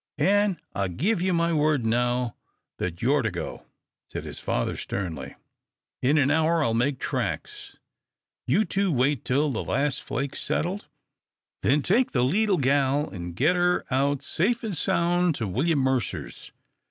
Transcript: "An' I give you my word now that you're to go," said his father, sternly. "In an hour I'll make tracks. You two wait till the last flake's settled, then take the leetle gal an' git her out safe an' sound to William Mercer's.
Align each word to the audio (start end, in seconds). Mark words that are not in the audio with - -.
"An' 0.17 0.57
I 0.73 0.87
give 0.87 1.21
you 1.21 1.31
my 1.31 1.53
word 1.53 1.85
now 1.85 2.35
that 2.79 3.03
you're 3.03 3.21
to 3.21 3.29
go," 3.29 3.67
said 4.09 4.23
his 4.23 4.39
father, 4.39 4.75
sternly. 4.75 5.35
"In 6.01 6.17
an 6.17 6.31
hour 6.31 6.63
I'll 6.63 6.73
make 6.73 6.97
tracks. 6.97 7.77
You 8.47 8.65
two 8.65 8.91
wait 8.91 9.23
till 9.23 9.51
the 9.51 9.63
last 9.63 10.01
flake's 10.01 10.41
settled, 10.41 10.87
then 11.61 11.83
take 11.83 12.13
the 12.13 12.23
leetle 12.23 12.57
gal 12.57 13.13
an' 13.13 13.33
git 13.33 13.55
her 13.55 13.85
out 13.91 14.23
safe 14.23 14.63
an' 14.63 14.73
sound 14.73 15.35
to 15.35 15.47
William 15.47 15.77
Mercer's. 15.77 16.51